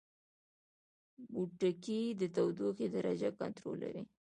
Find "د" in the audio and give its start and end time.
2.19-2.21